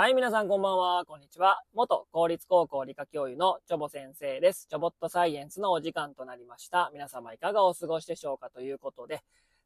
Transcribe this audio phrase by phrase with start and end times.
[0.00, 1.04] はい、皆さんこんばんは。
[1.06, 1.60] こんにちは。
[1.74, 4.68] 元公立高校理科教諭のチョボ先生です。
[4.70, 6.88] チョボットサイエンスのお時間となりました。
[6.92, 9.22] 皆様いかがお過ごしでしょうかということで、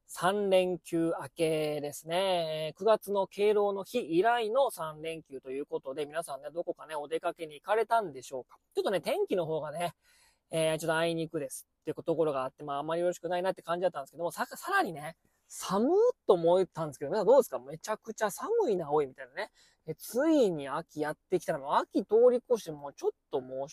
[0.08, 2.72] 3連休明けですね。
[2.80, 8.56] 9月の敬老の日以来の3連休ということで、皆さんね、どこかね、お出かけに行かれたんでしょうか。
[8.74, 9.92] ちょっとね、天気の方がね、
[10.50, 15.14] えー、ちょっとあいにくですっていうところがあって、まああんまりよろしくないなって感じだったんですけども、さ、さらにね、
[15.54, 15.90] 寒ーっ
[16.26, 17.58] と思ったんですけど、皆さんどうですか？
[17.58, 19.50] めちゃくちゃ寒いな、おい、みたいなね。
[19.98, 23.68] ついに秋やってきたら、もう秋通り越して、もうちょっともう、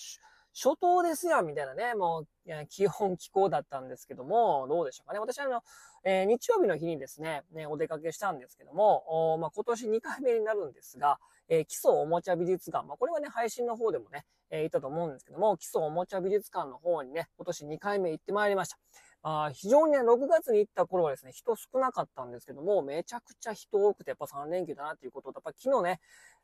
[0.53, 2.27] 初冬ですやん、みたいなね、もう、
[2.67, 5.19] 気温気候だったんですけども、どうでしょうかね？
[5.19, 5.63] 私はあの、
[6.03, 18.77] えー、日曜日の日にですね、ね、お出かけしたんですけども、まあ、今年2回目になるんですが、えー、基礎おもちゃ美術館、まあ、これはね、配信の方でもね、えー、行ったと思うんですけども、基礎おもちゃ美術館の方にね、今年2回目行ってまいりました。
[19.21, 25.99] あ非常にね、6月に行った頃はですね、人少なかったんですけども、めちゃくちゃ人多くて、やっぱ3連休だなっていうことと、やっぱ昨日ね、やっ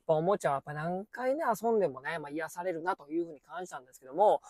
[0.08, 4.42] ぱおもちゃはやっぱ何回ね、遊んでもね、まあ、癒されるなというふうに感じたんですけども、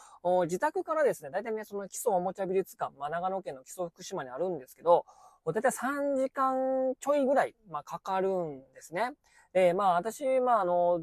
[0.45, 5.05] 自宅からですね、大体ね、その基礎おもちゃ美術館、まあ、長野県の基礎福島にあるんですけど、
[5.45, 9.11] 大体3時間ちょいぐらい、まあ、かかるんですね。
[9.53, 11.01] で、まあ、私、まあ、あの、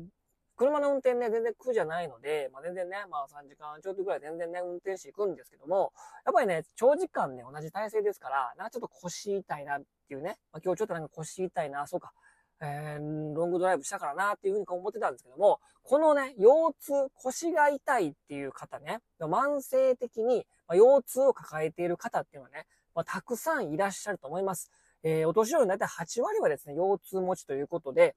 [0.62, 5.92] 車の運転ね、全然苦じゃないので、まあ、全然ね、まあ3時間ちょっとぐらい全然ね、運転していくんですけども、
[6.24, 12.12] やっぱりね、長時間ね、同じ体勢ですから、なんかちょっと腰痛いなっていうね、まあ、今日ちょっとなんか腰痛いな、そうか、
[12.60, 24.70] えー、ロングドライブしたからなっていうふうに思ってたんですけども、このね、腰痛、腰が痛いっていう方ね、慢性的に腰痛を抱えている方っていうのはね、まあ、たくさんいらっしゃると思います。
[25.02, 28.14] えー、お年寄りの大体8割はですね、腰痛持ちということで、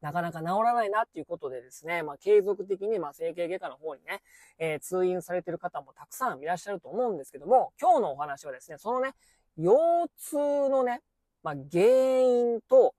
[0.00, 4.22] なかなか治らないなっていうことでですね、まあ、継続的に、まあ、整形外科の方にね、
[4.58, 9.14] えー、通院されてる方もたくさんいらっしゃると思うんですけども、今日のお話はですね、そのね、
[9.56, 10.36] 腰痛
[10.68, 11.00] のね、
[11.42, 12.94] まあ、原因と、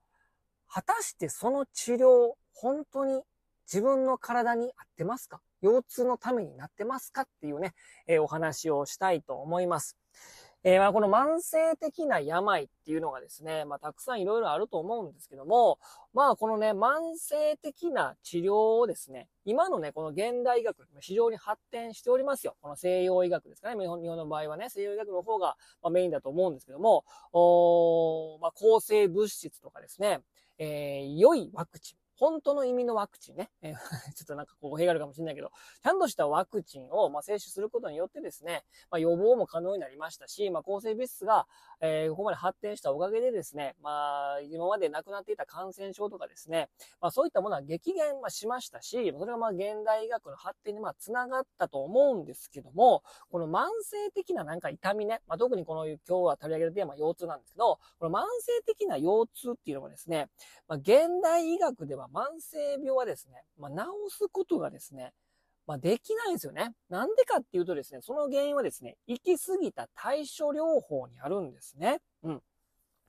[0.70, 3.22] 果たしてその治療、本当に
[3.72, 5.40] 自分の体に合ってますか？
[5.62, 7.22] 腰痛のためになってますか？
[7.22, 7.74] っていうね、
[8.06, 9.96] えー、お話をしたいと思います。
[10.70, 15.80] えー、まあこの慢性的な病っていうのがですね、まあたくさんいろいろあると思うんですけども、
[16.14, 22.58] まあこのね、慢性的な治療をですね、今のね、この現代医学、非常に発展しておりますよ。
[22.62, 23.82] この西洋医学ですかね。
[23.82, 30.20] 日本日本の場合はね、西洋医学の方が、ま、メインだと思うんですけども、おまあ、抗生物質とかですね、
[30.58, 32.07] えー、良いワクチン。
[32.18, 33.50] 本当の意味のワクチンね。
[33.62, 33.74] え、
[34.16, 35.52] ちょっとなんか語、弊があるかもしれないけど、
[35.84, 41.48] ちゃんとしたワクチンを、まあ、接種することによってですね、まあ、予防も可能になりましたし、まあ、抗生物質が、
[41.82, 46.70] えー、ここまで発展したおかげでですね、まあ、今まで亡くなっていた感染症とかですね、
[47.02, 60.28] まあ、そういったものは激減はしましたし、それがまあ、現代医学の発展にまあ、つながったと思うんですけども、この慢性的ななんか痛みね、まあ、特にこの今日は取り上げるテーマ、腰痛なんですけど、この慢性的な腰痛っていうのはですね、
[60.68, 63.78] まあ、現代医学では慢性病はですね、まあ、治
[64.10, 65.14] すことがですね、
[65.68, 66.74] まあ、できないんですよね。
[66.90, 72.00] なんでかっていうとですね、その原因はですね、行き過ぎた対処療法にあるんですね。
[72.24, 72.42] うん。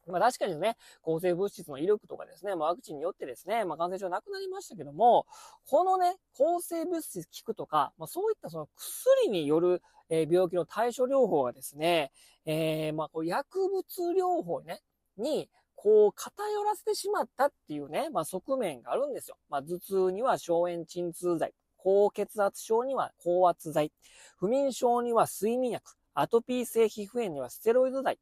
[0.08, 5.26] まあ確かにね、抗生物質の威力とかですね、まあ、ワクチンによってですね、まあ感染症なくなりましたけども、
[5.68, 12.10] このね、抗生物質効くとか、まあそういったその薬による、えー、病気の対処療法がですね、
[12.44, 13.84] えー、まあこう薬物
[14.18, 14.80] 療法ね、
[15.16, 15.48] に、
[15.80, 19.36] こう偏らせてしまったっていうね、まあ側面があるんですよ。
[19.48, 23.93] まあ頭痛には消炎鎮痛剤、高血圧症には高圧剤、
[24.37, 28.19] 不眠症には睡眠薬、アトピー性皮膚炎にはステロイド剤、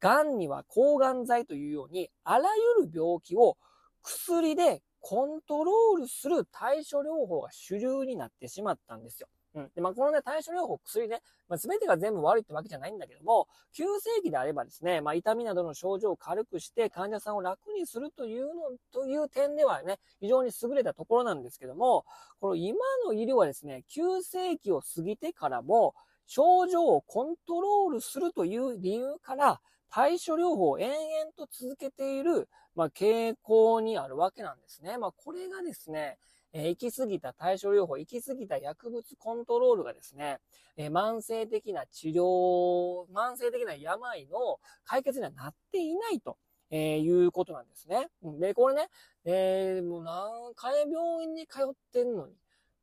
[0.00, 2.48] 癌には抗がん剤というように、あら
[2.78, 3.56] ゆる病気を
[4.02, 9.28] 薬でコントロールする対処療法が主流になってしまったんですよ。
[9.58, 9.70] うん。
[9.74, 22.04] で、まあ、このね、対処療法、薬ね、まあ、全てが全部悪いってわけじゃないんだけども、急性期であればですね、まあ、痛みなどの症状を軽くして患者さんを楽にするというの、という点ではね、非常に優れたところなんですけども、
[22.40, 25.94] この今の医療はですね、急性期を過ぎてからも、
[26.26, 34.98] 症状をコントロールするという理由から、対処療法を延々と続けている、まあ、傾向にあるわけなんですね。
[34.98, 36.18] まあ、これがですね、
[36.52, 40.38] えー、行き過ぎた対処療法、行き過ぎた薬物コントロールがですね、
[40.76, 46.36] えー、慢性的な治療、慢性的な病の解決にはなっていないと。
[46.70, 48.08] えー、いうことなんですね。
[48.38, 48.88] で、これね、
[49.24, 52.34] えー、もう何回病院に通ってんのに、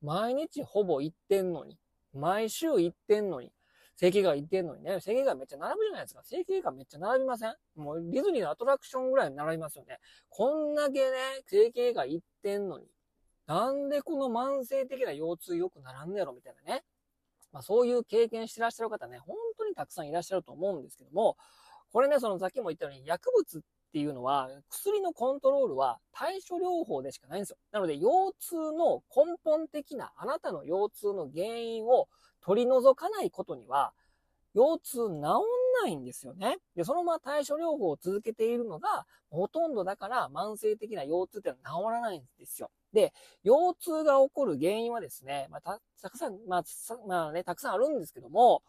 [0.01, 1.77] 毎日ほぼ行ってんのに、
[2.11, 3.51] 毎週行ってんのに、
[3.95, 6.23] 整形外行ってんのにね、整形外めっちゃ並ぶじゃないですか。
[6.23, 7.56] 整形外めっちゃ並びません？
[7.75, 10.00] もうディズニーのアトラクションぐらい並びますよね。
[10.29, 12.88] こんだけね、整形外行ってんのに、
[13.47, 16.83] なんでこの慢性的な腰痛よくならんねやろみたいなね。
[17.51, 21.38] まあそういう経験してらっしゃる方ね、本当にたくさんいらっしゃると思うんですけども、
[21.92, 27.57] これね、そのさっきも言ったように薬物ってっていうのは、薬のコントロールは対処療法でしかないんですよ。
[27.71, 32.09] なので、腰痛の根本的なあなたの腰痛の原因を
[32.42, 33.94] 取り除かないことには、
[34.53, 35.39] 腰痛治んな
[35.88, 36.57] いんですよね。
[36.75, 42.71] で、そのまま対処療法を続けているのがほとんどだから慢性的な腰痛ってのは治らないんですよ。
[42.95, 43.13] で、
[43.44, 46.63] 腰痛が起こる原因はですね、まあ、た、たくさん、まあ、
[47.07, 48.63] まあね、たくさんあるんですけども、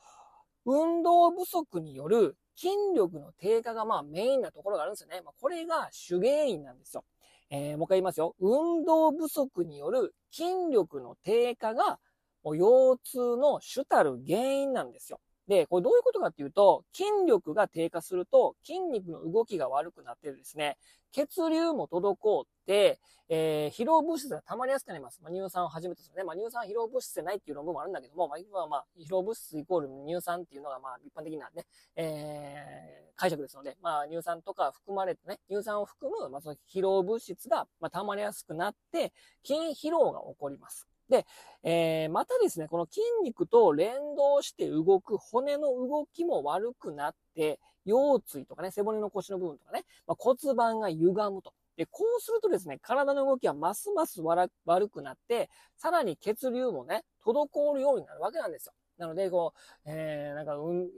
[0.67, 5.23] 運動不足による筋力の低下がまあメインなところがあるんですよね。
[5.25, 7.05] まあ、これが主原因なんですよ。
[7.51, 8.35] えー、もう一回言いますよ。
[8.41, 12.01] 運動不足による筋力の低下が
[12.43, 15.21] もう腰痛の主たる原因なんですよ。
[15.49, 20.77] で、これどういうことかっていうと、筋力が低下すると筋肉の動きが悪くなってですね、
[21.13, 22.99] 血流も滞って、
[23.29, 25.21] えー、疲労物質が溜まりやすくなります。
[25.23, 26.25] まあ、乳酸をはじめとするね。
[26.25, 31.65] まあ、乳酸疲労物質じゃないっていう論文もあるんだけども、まあ、今はまあ、疲労物質イコール乳酸っていうのがまあ、一般的なね、
[31.97, 39.13] えー、解釈ですので、まあ、乳酸とか含まれてね、乳酸を含む、まあ、その疲労物質が、まあ、溜まりやすくなって、
[39.45, 40.87] 筋疲労が起こります。
[41.09, 41.27] で、
[41.63, 51.53] えー、またですね、この筋肉と連動して動く骨の動きも悪くなって、腰椎とかね、背骨の腰の部分とかね、まあ、骨盤が歪むと。
[51.77, 54.51] で、こうするとですね、体の動きはますます悪
[54.89, 58.73] くなって、さらに血流もね、滞るようになるわけなんですよ。
[58.99, 60.89] なので、こう、えー、なんか、うん、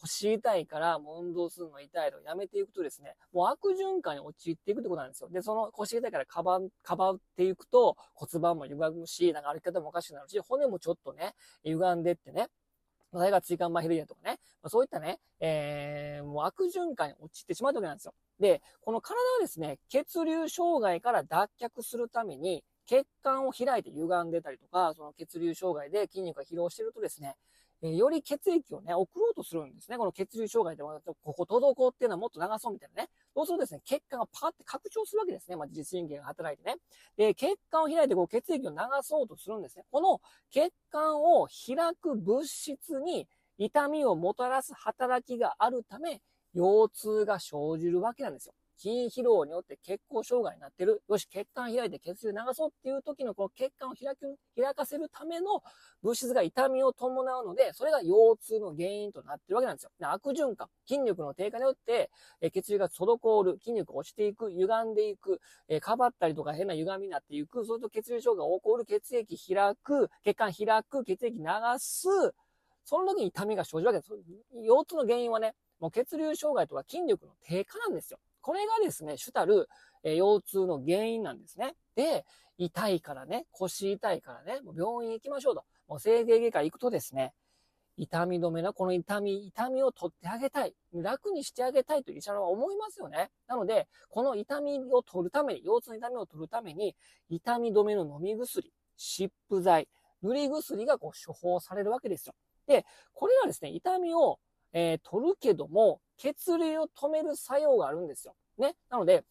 [0.00, 5.28] 腰痛いから、もう運動するの痛いとやめていくとですね、もう悪循環に陥っていくってことなんですよ。
[5.30, 12.48] で、その腰痛いからかばん、かばっていくと骨盤も歪むし、なんか歩き方もおかしくなるし、骨もちょっとね、歪んでってね、
[13.12, 18.14] それが椎間板ヘルニアとかね、ま、そういったね、えー、もう悪循環に陥ってしまうわけなんですよ。
[18.38, 27.36] で、この体はですね、血流障害から脱却するために、血管を開いて歪んでたりとか、その血流障害で筋肉が疲労してるとですね、
[27.82, 29.98] え、より血液をね、送ろうとするんですね。
[29.98, 33.10] この血流障害でも、ここ滞っていうのはもっと流そうみたいなね。
[33.34, 35.56] そうするとですね、血管がパーって拡張するわけですね。
[35.56, 36.76] まあ、自律神経が働いてね。
[37.18, 39.84] で、血管を開いてこう血液を流そうとするんですね。
[39.90, 43.28] この血管を開く物質に
[43.58, 46.22] 痛みをもたらす働きがあるため、
[46.54, 48.54] 腰痛が生じるわけなんですよ。
[48.76, 51.02] 筋疲労によって血行障害になってる。
[51.08, 55.62] よし、血管開いて血流流そうっていう時のこの血管を開く、開かせるための
[56.02, 59.90] 物質が痛みを伴うので、それが腰痛の原因となってるわけなんですよ。
[60.00, 60.68] 悪循環。
[60.86, 71.44] 筋力の低下によって、え血流が滞る、筋肉が落ちていく、歪んでいく、えかばったりとか変な歪みになっていく、そうすると血流障害が起こる、血液開く、血管開く、血液流
[71.78, 72.08] す、
[72.84, 74.12] その時に痛みが生じるわけです。
[74.64, 78.18] 腰痛の原因はね、もう血流障害とか筋力の低下なんですよ。
[78.46, 79.68] これがですね、主たる、
[80.04, 81.74] え腰痛の原因なんですね。
[81.96, 82.24] で、
[82.58, 85.64] 痛いからね、腰痛いからね、もう病院行きましょうと。
[85.88, 87.34] もう整形外科行くとですね、
[87.96, 90.76] 痛み止めのこの痛み、痛みを取ってあげたい。
[90.92, 93.30] 楽にしてあげたいと医者は思いますよね。
[93.48, 96.94] なので、この痛みを取るために、腰痛の痛みを取るために、
[97.28, 99.88] 痛み止めの飲み薬、湿布剤、
[100.22, 102.34] 塗り薬がこう処方されるわけですよ。
[102.68, 104.38] で、これはですね、痛みを、
[104.72, 108.34] えー、取るけども、血流を止める作用があるんですよ。
[108.58, 108.74] ね。
[108.90, 109.24] なので、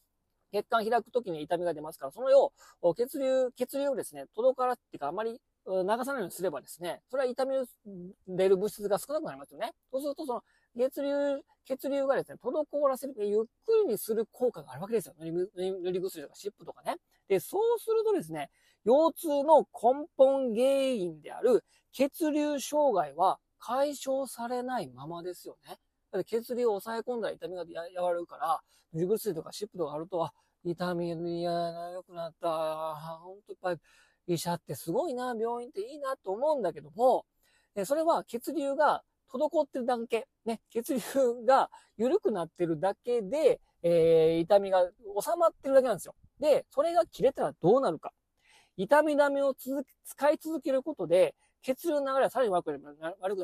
[0.52, 7.66] 血管開くときに痛みが出ますから、そのよう、血流、血流をですね、届からっていうか、あまり流さないようにすればですね、それは痛みを
[8.28, 9.72] 出る物質が少なくなりますよね。
[9.92, 10.44] そうすると、その、
[10.78, 15.16] 血流、血流がですね、滞らせる、ゆっくりにする効果があるわけですよ。
[15.18, 16.98] 塗り塗り薬とか湿布とかね。
[17.28, 18.50] で、そうするとですね、
[18.86, 25.78] 腰痛の根本原因である血流障害は解消されないままですよね。
[26.16, 27.64] だって血流を抑え込んだら痛みが
[28.02, 28.60] 和らぐから、
[28.94, 31.10] 塗り薬とか湿布とかあると、あ、痛み
[31.44, 32.48] が良くなった。
[33.22, 33.78] ほんといっぱい
[34.28, 37.26] 医者ってすごいな、病院っていいなと思うんだけども、
[37.84, 41.02] それは血流が滞ってるだけ、ね、血流
[41.46, 46.16] が緩くなってるだけで、えー、痛みが収まってるだけなんですよ。
[46.40, 48.12] で、それが切れたらどうなるか。
[48.78, 52.78] 痛み止めを使い続けることで、血流の流れはさらに悪くな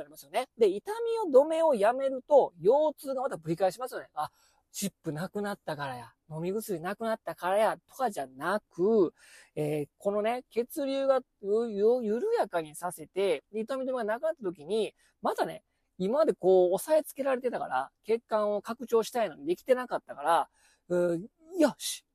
[0.03, 0.47] りますよね。
[0.55, 0.91] で、痛
[1.25, 4.09] みを止めをやめると、腰痛がまたぶり返しますよね。
[4.13, 4.29] あ、
[4.71, 9.13] チップなくなったからや、飲み薬なくなったからや、とかじゃなく、
[9.55, 15.63] えー、このね、血流が緩やかにさせて、痛み止めがなくなった時に、またね、
[15.97, 20.49] 今までこう、押さえつけられてたから、血管を拡張したいのにできてなかったから、
[20.89, 21.21] うー
[21.59, 22.05] よし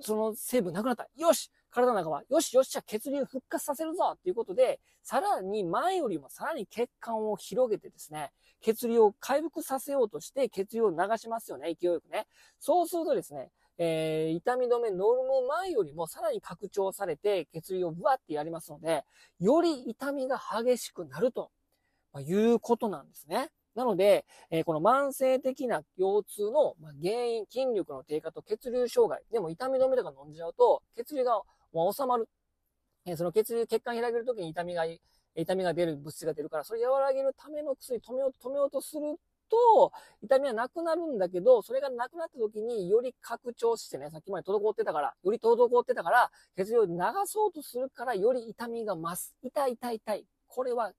[0.00, 12.26] その成分なくなったよし体の中は、よしよしじゃ血流復活させるぞっていうことで、さらに前よりもさらに血管を広げてですね、血流を回復させようとして血流を流しますよね、勢いよくね。
[12.58, 19.04] そうするとですね、えー、痛み止め飲む前よりもさらに拡張されて血流をブワってやりますので、
[19.38, 21.50] より痛みが激しくなると、
[22.14, 23.50] まいうことなんですね。
[23.74, 29.22] なので、えー、この慢性的な腰痛の原因、筋力の低下と血流障害。
[29.30, 31.42] でも痛み止めとか飲んじゃうと、血流が
[31.92, 32.28] 収まる。
[33.06, 34.84] え、その血流、血管開けるときに痛みが、
[35.34, 39.16] 痛みが出る物質が出るから、それ和らげるための薬止めよう、止めようとする
[39.48, 39.92] と、
[40.22, 46.92] 痛みはなくなるんだけど、それがなくなった時により拡張してね、さっきまで滞ってたから、より滞ってたから、血流を流
[47.26, 49.34] そうとするから、より痛みが増す。
[49.42, 50.26] 痛い痛い痛い。
[50.48, 50.92] これは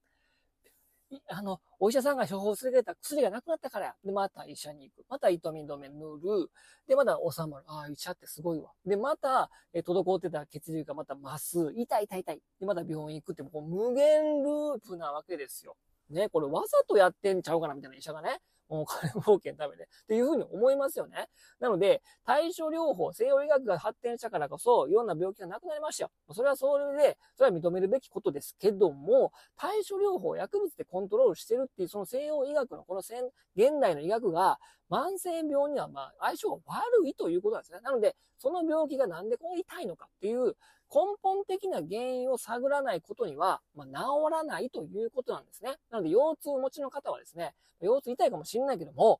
[1.29, 3.95] あの、お医者さんが処方されてた薬がなくなったから。
[4.03, 5.05] で、また医者に行く。
[5.09, 6.51] また糸み止め塗る。
[6.87, 7.65] で、まだ収まる。
[7.67, 8.71] ああ、医者ってすごいわ。
[8.85, 11.73] で、また、え滞ってた血流がまた増す。
[11.75, 12.41] 痛い痛い痛い。
[12.59, 15.75] で、また病院行くって、もう無限ループなわけですよ。
[16.09, 18.39] ね、これわざとやってんちゃうかなみたいな医者がね。
[18.69, 19.83] お金儲けのためで。
[19.83, 21.27] っていうふうに思いますよね。
[21.59, 26.11] なので、対処療法、西洋医学が発展したからこそ、いろんな病気がなくなりましたよ。
[26.31, 34.59] それはそれで、それは認めるべきことですけども、対処療法、薬物でコントロールしてるっていう、その西洋医学のこの現代の医学が、
[34.89, 37.81] 慢性病にはまあ相性が悪いということなんですね。
[37.81, 40.55] なので、その病気がなんでこう痛いのかっていう、
[40.93, 43.93] 根本的な原因を探らないことには、まあ、治
[44.31, 45.75] らないということなんですね。
[45.91, 49.19] なので、腰痛を持ちの方はですね、腰痛痛いかもしれないけども、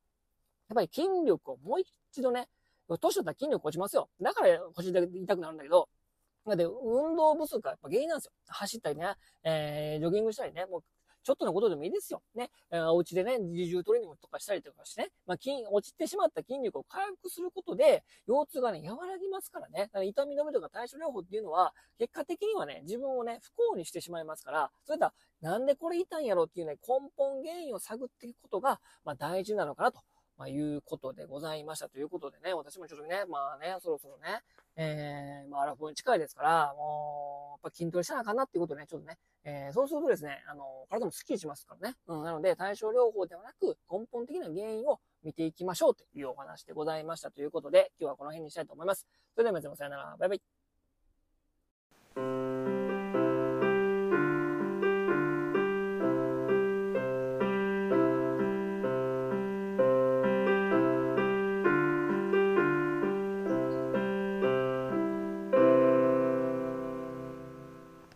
[0.69, 2.47] やっぱり筋力をもう一度ね、
[2.87, 4.09] 年取ったら筋力落ちますよ。
[4.21, 5.89] だから腰痛くなるんだけど、
[6.55, 8.31] で、運動不足がやっぱ原因なんですよ。
[8.47, 10.83] 走ったりね、えー、ジョギングしたりね、もう
[11.27, 12.21] ちょっとのことでもいいですよ。
[12.35, 12.49] ね。
[12.71, 19.89] お家でね、自重トレーニングとかしたりとかしてね、まあ、筋、落ちてしまった筋肉を回復することで、腰痛がね、和らぎますからね。
[19.91, 29.99] から痛み止めとか対処療法っていうのは、結果的にはね、自分をね、不幸にしてしまいますから、そういった、なんでこれ痛いんやろっていうね、根本原因を探っていくことが、まあ、大事なのかなと。
[30.37, 34.43] まあ、いうことでございましたということでね、私もちょっとね、まあね、そろそろね、
[34.75, 41.95] えー、まあ、アラフォーに近いですから、もう、やっぱ筋トレしたなあかなっていうことでね、ちょっとね、えー、そうするとですね、あの、体もスッキリしますからね。
[42.07, 49.07] うん、なので、対症療法ではなく、根本的な原因を見ていきましょうというお話でございましたということで、今日はこの辺にしたいと思います。
[49.33, 50.15] それでは皆さんさよなら。
[50.19, 50.66] バイバイ。